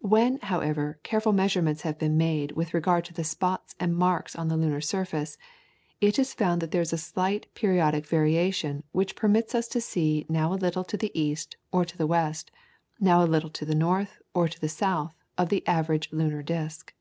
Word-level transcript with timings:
When, 0.00 0.40
however, 0.42 0.98
careful 1.04 1.32
measurements 1.32 1.82
have 1.82 2.00
been 2.00 2.16
made 2.16 2.50
with 2.50 2.74
regard 2.74 3.04
to 3.04 3.12
the 3.14 3.22
spots 3.22 3.76
and 3.78 3.94
marks 3.96 4.34
on 4.34 4.48
the 4.48 4.56
lunar 4.56 4.80
surface, 4.80 5.38
it 6.00 6.18
is 6.18 6.34
found 6.34 6.60
that 6.60 6.72
there 6.72 6.82
is 6.82 6.92
a 6.92 6.98
slight 6.98 7.46
periodic 7.54 8.04
variation 8.04 8.82
which 8.90 9.14
permits 9.14 9.54
us 9.54 9.68
to 9.68 9.80
see 9.80 10.26
now 10.28 10.52
a 10.52 10.58
little 10.58 10.82
to 10.82 10.96
the 10.96 11.12
east 11.16 11.56
or 11.70 11.84
to 11.84 11.96
the 11.96 12.08
west, 12.08 12.50
now 12.98 13.22
a 13.22 13.28
little 13.30 13.50
to 13.50 13.64
the 13.64 13.72
north 13.76 14.20
or 14.34 14.48
to 14.48 14.60
the 14.60 14.68
south 14.68 15.14
of 15.38 15.48
the 15.48 15.64
average 15.64 16.08
lunar 16.10 16.42
disc. 16.42 16.92